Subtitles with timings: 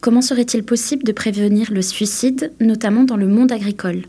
[0.00, 4.06] Comment serait-il possible de prévenir le suicide, notamment dans le monde agricole?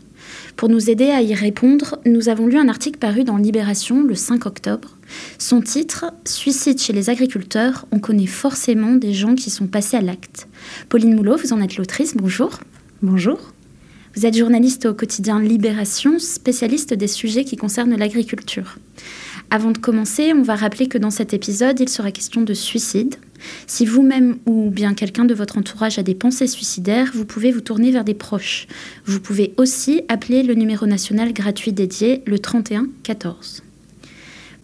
[0.56, 4.14] Pour nous aider à y répondre, nous avons lu un article paru dans Libération le
[4.14, 4.96] 5 octobre.
[5.38, 10.00] Son titre Suicide chez les agriculteurs, on connaît forcément des gens qui sont passés à
[10.00, 10.48] l'acte.
[10.88, 12.60] Pauline Moulot, vous en êtes l'autrice, bonjour.
[13.02, 13.52] Bonjour.
[14.14, 18.78] Vous êtes journaliste au quotidien Libération, spécialiste des sujets qui concernent l'agriculture.
[19.54, 23.16] Avant de commencer, on va rappeler que dans cet épisode, il sera question de suicide.
[23.66, 27.60] Si vous-même ou bien quelqu'un de votre entourage a des pensées suicidaires, vous pouvez vous
[27.60, 28.66] tourner vers des proches.
[29.04, 33.62] Vous pouvez aussi appeler le numéro national gratuit dédié, le 31 14.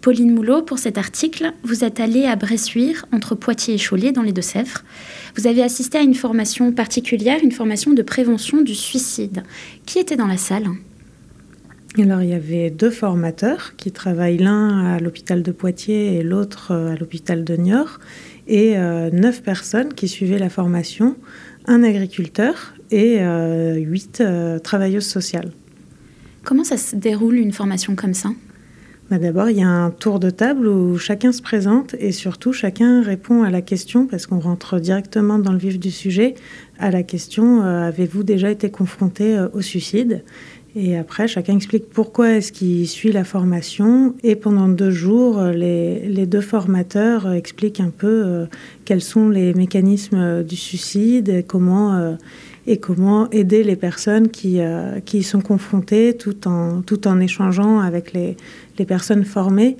[0.00, 4.22] Pauline Moulot, pour cet article, vous êtes allée à Bressuire, entre Poitiers et Cholet, dans
[4.22, 4.84] les Deux-Sèvres.
[5.36, 9.42] Vous avez assisté à une formation particulière, une formation de prévention du suicide.
[9.84, 10.68] Qui était dans la salle?
[11.96, 16.72] Alors, il y avait deux formateurs qui travaillent l'un à l'hôpital de Poitiers et l'autre
[16.72, 17.98] euh, à l'hôpital de Niort,
[18.46, 21.16] et euh, neuf personnes qui suivaient la formation,
[21.66, 24.22] un agriculteur et euh, huit
[24.62, 25.50] travailleuses sociales.
[26.44, 28.30] Comment ça se déroule une formation comme ça?
[29.10, 32.52] Bah D'abord, il y a un tour de table où chacun se présente et surtout
[32.52, 36.34] chacun répond à la question, parce qu'on rentre directement dans le vif du sujet,
[36.78, 40.24] à la question avez-vous déjà été confronté au suicide?
[40.80, 44.14] Et après, chacun explique pourquoi est-ce qu'il suit la formation.
[44.22, 48.46] Et pendant deux jours, les, les deux formateurs expliquent un peu euh,
[48.84, 52.14] quels sont les mécanismes du suicide et comment, euh,
[52.68, 57.18] et comment aider les personnes qui, euh, qui y sont confrontées tout en, tout en
[57.18, 58.36] échangeant avec les,
[58.78, 59.76] les personnes formées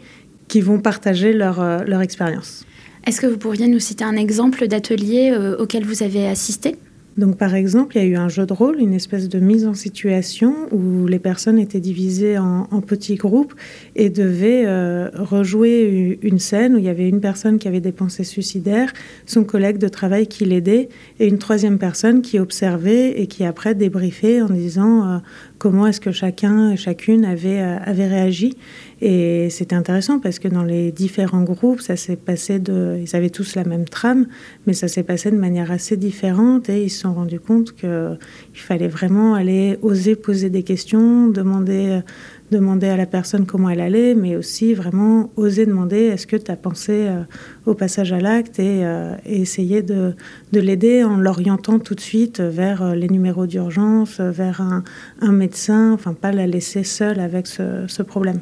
[0.49, 2.65] qui vont partager leur, leur expérience.
[3.07, 6.77] Est-ce que vous pourriez nous citer un exemple d'atelier auquel vous avez assisté?
[7.19, 9.67] Donc par exemple, il y a eu un jeu de rôle, une espèce de mise
[9.67, 13.55] en situation où les personnes étaient divisées en, petits groupes
[13.97, 17.91] et devaient euh, rejouer une scène où il y avait une personne qui avait des
[17.91, 18.93] pensées suicidaires,
[19.27, 23.75] son collègue de travail qui l'aidait et une troisième personne qui observait et qui après
[23.75, 25.19] débriefait en disant euh,
[25.59, 28.57] comment est-ce que chacun et chacune avait, euh, avait réagi.
[29.01, 32.99] Et c'était intéressant parce que dans les différents groupes, ça s'est passé de.
[33.01, 34.27] Ils avaient tous la même trame,
[34.67, 38.19] mais ça s'est passé de manière assez différente et ils se sont rendus compte qu'il
[38.55, 42.01] fallait vraiment aller oser poser des questions, demander,
[42.51, 46.51] demander à la personne comment elle allait, mais aussi vraiment oser demander est-ce que tu
[46.51, 47.23] as pensé euh,
[47.67, 50.15] au passage à l'acte et, euh, essayer de,
[50.53, 54.85] de l'aider en l'orientant tout de suite vers euh, les numéros d'urgence, vers un,
[55.21, 58.41] un, médecin, enfin pas la laisser seule avec ce, ce problème.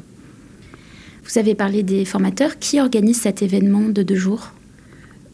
[1.27, 2.57] Vous avez parlé des formateurs.
[2.57, 4.53] Qui organise cet événement de deux jours?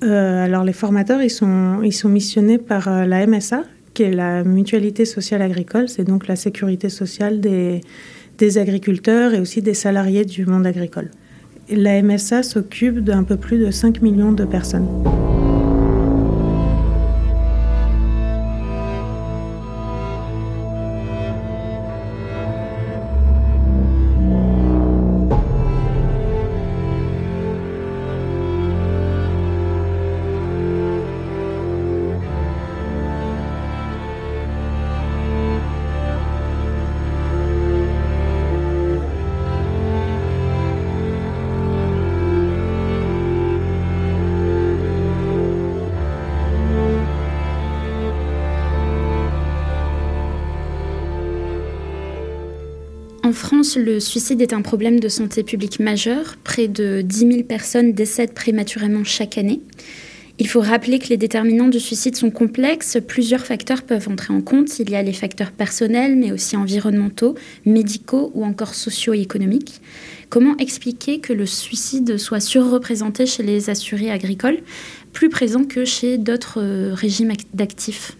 [0.03, 3.63] Euh, Alors les formateurs, ils sont, ils sont missionnés par euh, la MSA,
[3.93, 5.87] qui est la Mutualité sociale agricole.
[5.87, 7.81] C'est donc la sécurité sociale des,
[8.37, 11.09] des agriculteurs et aussi des salariés du monde agricole.
[11.69, 14.87] la MSA s'occupe d'un peu plus de 5 millions de personnes.
[53.25, 56.35] En France, le suicide est un problème de santé publique majeur.
[56.43, 59.61] Près de 10 000 personnes décèdent prématurément chaque année.
[60.39, 62.97] Il faut rappeler que les déterminants du suicide sont complexes.
[63.07, 64.77] Plusieurs facteurs peuvent entrer en compte.
[64.79, 67.35] Il y a les facteurs personnels, mais aussi environnementaux,
[67.65, 69.79] médicaux ou encore socio-économiques.
[70.29, 74.59] Comment expliquer que le suicide soit surreprésenté chez les assurés agricoles,
[75.13, 78.17] plus présent que chez d'autres euh, régimes d'actifs?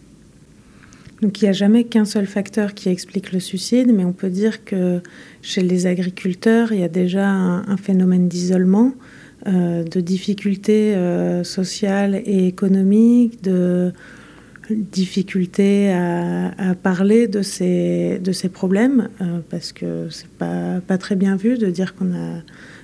[1.23, 4.29] Donc il n'y a jamais qu'un seul facteur qui explique le suicide, mais on peut
[4.29, 4.99] dire que
[5.41, 8.93] chez les agriculteurs, il y a déjà un, phénomène d'isolement,
[9.47, 13.93] euh, de difficultés euh, sociales et économiques, de
[14.69, 21.15] difficultés à, parler de ces, de ces problèmes, euh, parce que c'est pas, pas très
[21.15, 22.41] bien vu de dire qu'on a,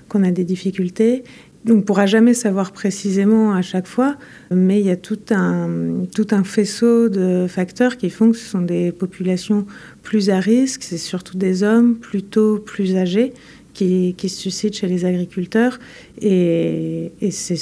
[0.07, 1.23] qu'on a des difficultés.
[1.69, 4.17] On ne pourra jamais savoir précisément à chaque fois,
[4.49, 8.49] mais il y a tout un, tout un faisceau de facteurs qui font que ce
[8.49, 9.67] sont des populations
[10.01, 13.33] plus à risque, c'est surtout des hommes plutôt plus âgés
[13.73, 15.79] qui, qui se suscitent chez les agriculteurs,
[16.21, 17.59] et, et c'est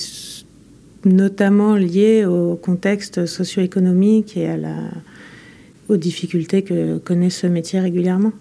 [1.03, 4.75] notamment lié au contexte socio-économique et à la,
[5.89, 8.31] aux difficultés que connaît ce métier régulièrement.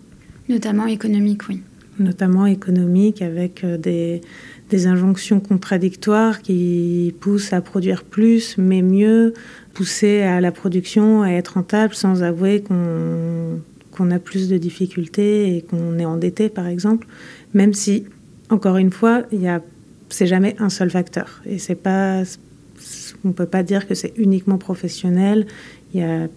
[0.48, 1.60] Notamment économique, oui.
[1.98, 4.20] Notamment économique, avec euh, des
[4.70, 9.34] des injonctions contradictoires qui poussent à produire plus mais mieux,
[9.74, 15.62] pousser à la production, à être rentable sans avouer qu'on a plus de difficultés et
[15.62, 17.06] qu'on est endetté par exemple,
[17.54, 18.04] même si,
[18.50, 19.60] encore une fois, il
[20.08, 21.42] c'est jamais un seul facteur.
[21.46, 22.22] Et c'est pas
[23.24, 25.46] on peut pas dire que c'est uniquement professionnel.
[25.92, 26.28] Il y a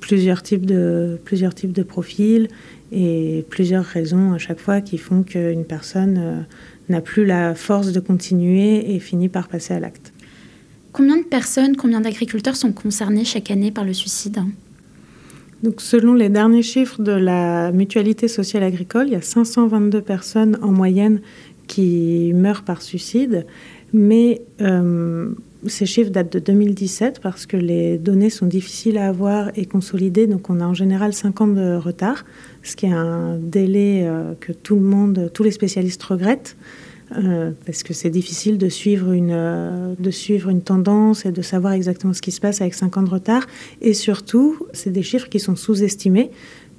[0.00, 2.48] plusieurs types de plusieurs types de profils
[2.92, 6.40] et plusieurs raisons à chaque fois qui font qu'une personne euh,
[6.88, 10.12] n'a plus la force de continuer et finit par passer à l'acte.
[10.92, 14.42] Combien de personnes, combien d'agriculteurs sont concernés chaque année par le suicide?
[15.62, 20.58] Donc, selon les derniers chiffres de la mutualité sociale agricole, il y a 522 personnes
[20.62, 21.20] en moyenne
[21.66, 23.46] qui meurent par suicide,
[23.92, 25.32] mais euh,
[25.66, 30.26] ces chiffres datent de 2017 parce que les données sont difficiles à avoir et consolider,
[30.26, 32.24] donc on a en général 5 ans de retard,
[32.62, 36.56] ce qui est un délai euh, que tout le monde, tous les spécialistes regrettent.
[37.16, 41.42] Euh, parce que c'est difficile de suivre, une, euh, de suivre une tendance et de
[41.42, 43.46] savoir exactement ce qui se passe avec 5 ans de retard.
[43.82, 46.30] Et surtout, c'est des chiffres qui sont sous-estimés,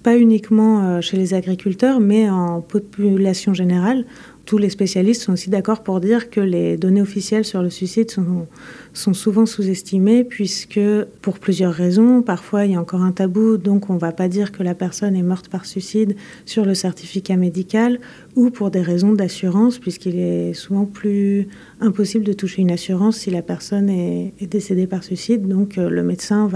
[0.02, 4.06] pas uniquement chez les agriculteurs, mais en population générale
[4.46, 8.12] tous les spécialistes sont aussi d'accord pour dire que les données officielles sur le suicide
[8.12, 10.80] sont, souvent sous-estimées, puisque
[11.22, 14.28] pour plusieurs raisons, parfois il y a encore un tabou, donc on ne va pas
[14.28, 16.16] dire que la personne est morte par suicide
[16.46, 18.00] sur le certificat médical,
[18.36, 21.48] ou pour des raisons d'assurance, puisqu'il est souvent plus
[21.82, 26.04] impossible de toucher une assurance si la personne est, décédée par suicide, donc euh, le
[26.04, 26.48] médecin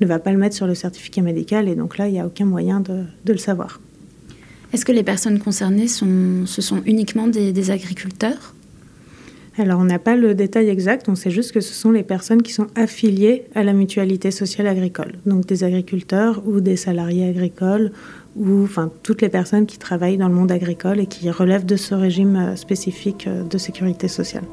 [0.00, 2.26] ne va pas le mettre sur le certificat médical, et donc là, il n'y a
[2.26, 3.80] aucun moyen de le savoir.
[4.72, 8.54] Est-ce que les personnes concernées, sont, ce sont uniquement des, agriculteurs?
[9.58, 12.42] Alors, on n'a pas le détail exact, on sait juste que ce sont les personnes
[12.42, 17.92] qui sont affiliées à la mutualité sociale agricole, donc des agriculteurs ou des salariés agricoles,
[18.36, 21.76] ou enfin toutes les personnes qui travaillent dans le monde agricole et qui relèvent de
[21.76, 24.44] ce régime euh, spécifique euh, de sécurité sociale.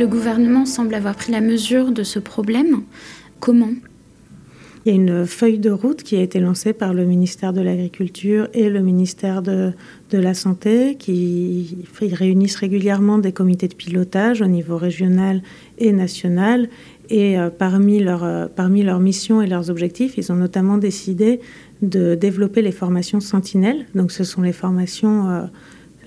[0.00, 2.84] Le gouvernement semble avoir pris la mesure de ce problème.
[3.38, 3.74] Comment?
[4.86, 7.60] Il y a une feuille de route qui a été lancée par le ministère de
[7.60, 9.74] l'Agriculture et le ministère de,
[10.10, 15.42] la Santé qui réunissent régulièrement des comités de pilotage au niveau régional
[15.76, 16.70] et national.
[17.10, 21.40] Et euh, parmi, euh, parmi leurs missions et leurs objectifs, ils ont notamment décidé
[21.82, 23.84] de développer les formations sentinelles.
[23.94, 25.28] Donc ce sont les formations...
[25.28, 25.42] Euh,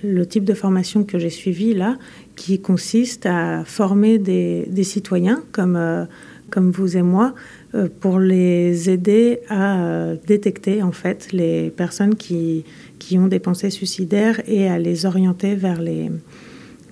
[0.04, 1.96] le type de formation que j'ai suivi là,
[2.36, 6.04] qui consiste à former des, citoyens comme, euh,
[6.50, 7.34] comme vous et moi
[7.74, 12.64] euh, pour les aider à euh, détecter en fait les personnes qui,
[12.98, 16.10] qui ont des pensées suicidaires et à les orienter vers les,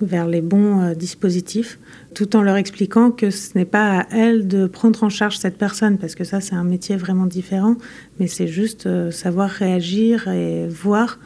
[0.00, 1.78] vers les bons dispositifs,
[2.14, 5.58] tout en leur expliquant que ce n'est pas à elles de prendre en charge cette
[5.58, 7.76] personne, parce que ça c'est un métier vraiment différent,
[8.18, 11.18] mais c'est juste savoir réagir et voir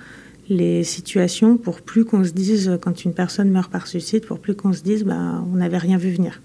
[0.49, 4.55] les situations pour plus qu'on se dise, quand une personne meurt par suicide, pour plus
[4.55, 6.41] qu'on se dise, bah, on n'avait rien vu venir.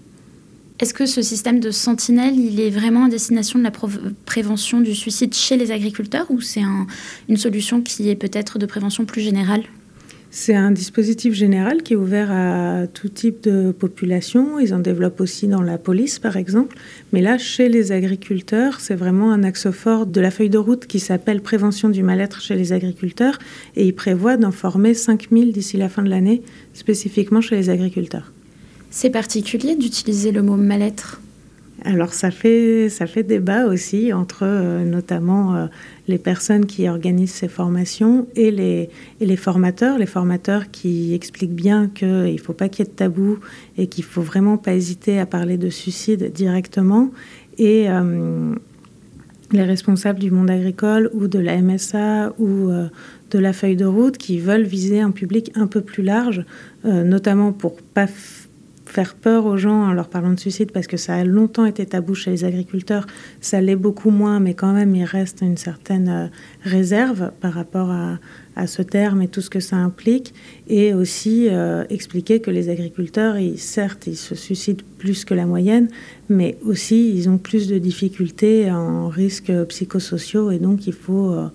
[0.80, 3.72] Est-ce que ce système de sentinelle, il est vraiment à destination de la
[4.24, 6.62] prévention du suicide chez les agriculteurs ou c'est
[7.28, 9.62] une solution qui est peut-être de prévention plus générale?
[10.34, 14.58] C'est un dispositif général qui est ouvert à tout type de population.
[14.58, 16.74] Ils en développent aussi dans la police, par exemple.
[17.12, 20.86] Mais là, chez les agriculteurs, c'est vraiment un axe fort de la feuille de route
[20.86, 23.38] qui s'appelle Prévention du mal-être chez les agriculteurs.
[23.76, 26.40] Et il prévoit d'en former 5000 d'ici la fin de l'année,
[26.72, 28.32] spécifiquement chez les agriculteurs.
[28.90, 31.20] C'est particulier d'utiliser le mot mal-être?
[31.84, 35.66] Alors ça fait, ça fait débat aussi entre euh, notamment euh,
[36.06, 38.88] les personnes qui organisent ces formations et les,
[39.20, 42.90] et les formateurs, les formateurs qui expliquent bien qu'il ne faut pas qu'il y ait
[42.90, 43.38] de tabou
[43.78, 47.10] et qu'il faut vraiment pas hésiter à parler de suicide directement.
[47.58, 48.54] Et euh,
[49.50, 54.16] les responsables du monde agricole ou de la MSA ou de la feuille de route
[54.16, 56.46] qui veulent viser un public un peu plus large,
[56.84, 58.06] notamment pour pas
[58.92, 61.86] faire peur aux gens en leur parlant de suicide parce que ça a longtemps été
[61.86, 63.06] tabou chez les agriculteurs.
[63.40, 66.26] Ça l'est beaucoup moins, mais quand même, il reste une certaine euh,
[66.62, 68.18] réserve par rapport à,
[68.66, 70.34] ce terme et tout ce que ça implique.
[70.68, 75.46] Et aussi euh, expliquer que les agriculteurs, ils, certes, ils se suicident plus que la
[75.46, 75.88] moyenne,
[76.28, 81.32] mais aussi ils ont plus de difficultés en risques psychosociaux et donc il faut.
[81.32, 81.46] Euh,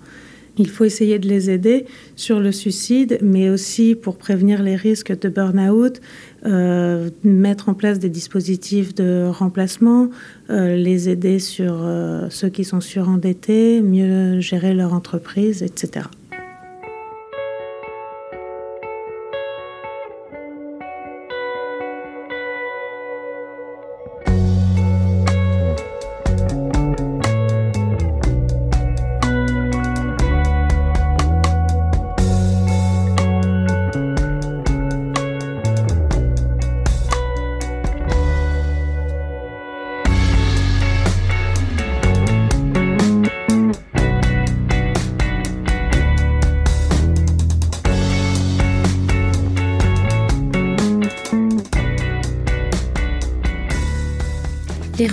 [0.58, 1.86] il faut essayer de les aider
[2.16, 6.00] sur le suicide, mais aussi pour prévenir les risques de burn-out,
[6.46, 10.10] euh, mettre en place des dispositifs de remplacement,
[10.50, 16.06] euh, les aider sur euh, ceux qui sont surendettés, mieux gérer leur entreprise, etc.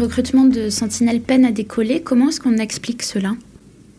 [0.06, 2.00] Les recrutements de sentinelles peinent à décoller.
[2.00, 3.36] Comment est-ce qu'on explique cela?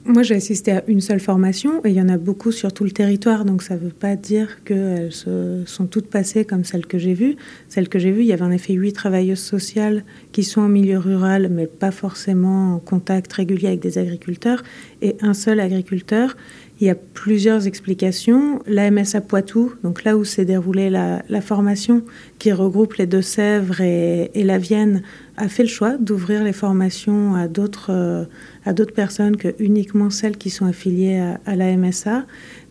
[0.05, 2.85] Moi, j'ai assisté à une seule formation et il y en a beaucoup sur tout
[2.85, 6.87] le territoire, donc ça ne veut pas dire qu'elles se sont toutes passées comme celles
[6.87, 7.35] que j'ai vues.
[7.69, 10.69] Celles que j'ai vues, il y avait en effet huit travailleuses sociales qui sont en
[10.69, 14.63] milieu rural, mais pas forcément en contact régulier avec des agriculteurs,
[15.03, 16.37] et un seul agriculteur.
[16.79, 18.61] Il y a plusieurs explications.
[18.67, 22.03] La MSA Poitou, donc là où s'est déroulée la, formation,
[22.39, 25.03] qui regroupe les Deux-Sèvres et, la Vienne,
[25.39, 28.25] a fait le choix d'ouvrir les formations à d'autres euh,
[28.65, 32.25] à personnes que uniquement celles qui sont affiliées à, la MSA,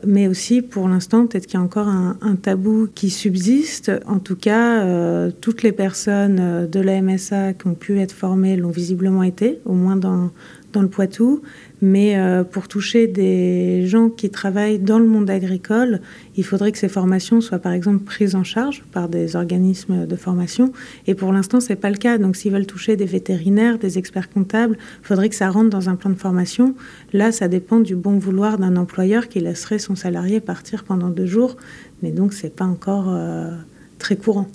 [0.05, 3.91] mais aussi pour l'instant peut-être qu'il y a encore un, tabou qui subsiste.
[4.07, 8.11] En tout cas, euh, toutes les personnes euh, de la MSA qui ont pu être
[8.11, 10.31] formées l'ont visiblement été, au moins dans,
[10.75, 11.41] dans le Poitou.
[11.81, 16.01] Mais euh, pour toucher des gens qui travaillent dans le monde agricole,
[16.37, 20.15] il faudrait que ces formations soient par exemple prises en charge par des organismes de
[20.15, 20.71] formation.
[21.07, 22.17] Et pour l'instant, ce n'est pas le cas.
[22.17, 25.89] Donc s'ils veulent toucher des vétérinaires, des experts comptables, il faudrait que ça rentre dans
[25.89, 26.75] un plan de formation.
[27.13, 31.25] Là, ça dépend du bon vouloir d'un employeur qui laisserait son salarié partir pendant deux
[31.25, 31.57] jours.
[32.03, 33.51] Mais donc, ce n'est pas encore euh,
[33.99, 34.47] très courant.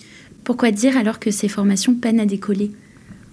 [0.44, 2.70] Pourquoi dire alors que ces formations peinent à décoller?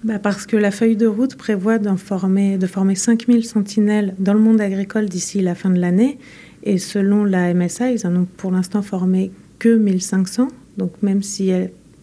[0.04, 4.62] Bah Parce que la feuille de route prévoit de former 5000 sentinelles dans le monde
[4.62, 6.20] agricole d'ici la fin de l'année.
[6.63, 10.50] Et selon la MSA, ils en ont pour l'instant formé que 1500.
[10.77, 11.51] Donc même si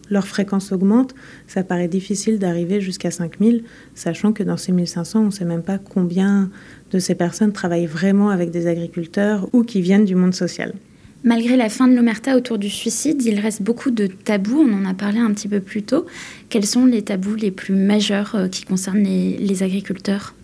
[0.09, 1.15] leur fréquence augmente,
[1.47, 3.63] ça paraît difficile d'arriver jusqu'à 5000,
[3.95, 6.49] sachant que dans ces 1500, on ne sait même pas combien
[6.91, 10.73] de ces personnes travaillent vraiment avec des agriculteurs ou qui viennent du monde social.
[11.25, 14.85] Malgré la fin de l'omerta autour du suicide, il reste beaucoup de tabous, on en
[14.85, 16.05] a parlé un petit peu plus tôt.
[16.49, 20.35] Quels sont les tabous les plus majeurs euh, qui concernent les, agriculteurs?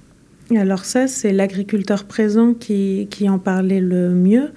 [0.56, 4.50] Alors ça, c'est l'agriculteur présent qui, qui en parlait le mieux.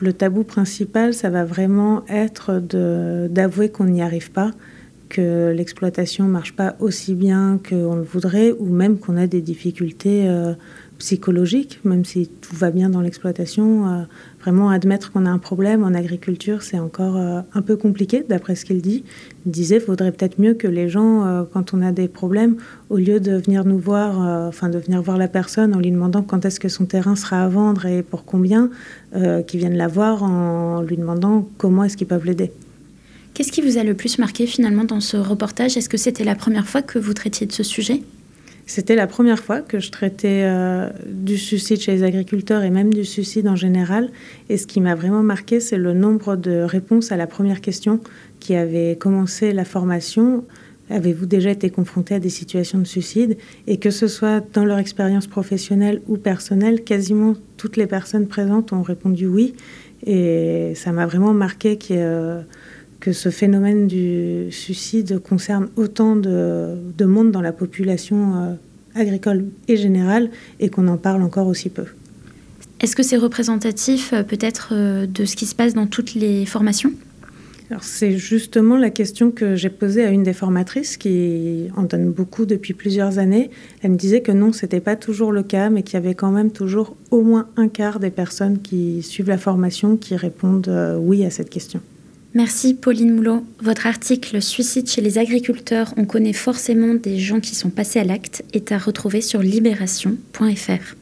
[0.00, 2.60] Le tabou principal, ça va vraiment être
[3.28, 4.50] d'avouer qu'on n'y arrive pas,
[5.08, 9.40] que l'exploitation ne marche pas aussi bien qu'on le voudrait, ou même qu'on a des
[9.40, 10.54] difficultés euh,
[11.02, 13.88] psychologique, même si tout va bien dans l'exploitation.
[13.88, 14.02] Euh,
[14.40, 18.54] vraiment admettre qu'on a un problème en agriculture, c'est encore euh, un peu compliqué, d'après
[18.54, 19.02] ce qu'il dit.
[19.44, 22.54] Il disait, faudrait peut-être mieux que les gens, euh, quand on a des problèmes,
[22.88, 26.22] au lieu de venir nous voir, enfin de venir voir la personne en lui demandant
[26.22, 28.70] quand est-ce que son terrain sera à vendre et pour combien,
[29.46, 32.52] qu'ils viennent la voir en lui demandant comment est-ce qu'ils peuvent l'aider.
[33.34, 35.76] Qu'est-ce qui vous a le plus marqué finalement dans ce reportage?
[35.76, 38.02] Est-ce que c'était la première fois que vous traitiez de ce sujet?
[38.66, 42.92] C'était la première fois que je traitais euh, du suicide chez les agriculteurs et même
[42.92, 44.10] du suicide en général.
[44.48, 48.00] Et ce qui m'a vraiment marqué, c'est le nombre de réponses à la première question
[48.40, 50.44] qui avait commencé la formation.
[50.90, 53.36] Avez-vous déjà été confronté à des situations de suicide?
[53.66, 58.72] Et que ce soit dans leur expérience professionnelle ou personnelle, quasiment toutes les personnes présentes
[58.72, 59.54] ont répondu oui.
[60.06, 61.96] Et ça m'a vraiment marqué qu'il
[63.02, 68.54] que ce phénomène du suicide concerne autant de, monde dans la population euh,
[68.94, 70.30] agricole et générale
[70.60, 71.86] et qu'on en parle encore aussi peu.
[72.78, 76.46] Est-ce que c'est représentatif euh, peut-être euh, de ce qui se passe dans toutes les
[76.46, 76.92] formations?
[77.80, 82.46] C'est justement la question que j'ai posée à une des formatrices qui en donne beaucoup
[82.46, 83.50] depuis plusieurs années.
[83.82, 86.30] Elle me disait que non, c'était pas toujours le cas, mais qu'il y avait quand
[86.30, 91.24] même toujours au moins un quart des personnes qui suivent la formation qui répondent oui
[91.24, 91.80] à cette question.
[92.34, 93.44] Merci Pauline Moulot.
[93.60, 98.04] Votre article Suicide chez les agriculteurs, on connaît forcément des gens qui sont passés à
[98.04, 101.01] l'acte est à retrouver sur libération.fr.